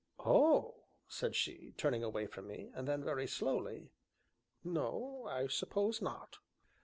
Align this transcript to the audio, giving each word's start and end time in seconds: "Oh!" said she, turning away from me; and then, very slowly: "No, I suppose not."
"Oh!" 0.25 0.77
said 1.07 1.35
she, 1.35 1.75
turning 1.77 2.03
away 2.03 2.25
from 2.25 2.47
me; 2.47 2.71
and 2.73 2.87
then, 2.87 3.03
very 3.03 3.27
slowly: 3.27 3.91
"No, 4.63 5.27
I 5.29 5.45
suppose 5.45 6.01
not." 6.01 6.39